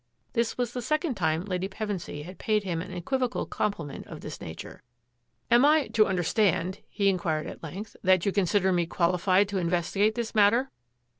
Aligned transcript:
This 0.33 0.57
was 0.57 0.73
the 0.73 0.81
second 0.81 1.13
time 1.13 1.45
Lady 1.45 1.67
Pevensy 1.69 2.23
had 2.25 2.39
paid 2.39 2.63
him 2.63 2.81
an 2.81 2.91
equivocal 2.91 3.45
compliment 3.45 4.07
of 4.07 4.21
this 4.21 4.41
nature." 4.41 4.81
Am 5.51 5.63
I 5.63 5.89
to 5.89 6.07
understand," 6.07 6.79
he 6.89 7.07
inquired 7.07 7.45
at 7.45 7.61
length," 7.61 7.95
that 8.03 8.25
you 8.25 8.31
consider 8.31 8.71
me 8.73 8.87
qualified 8.87 9.47
to 9.49 9.59
investigate 9.59 10.15
this 10.15 10.33
matter? 10.33 10.71